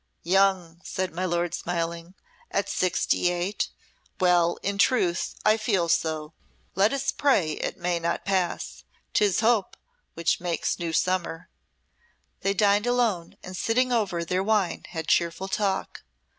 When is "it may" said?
7.51-7.99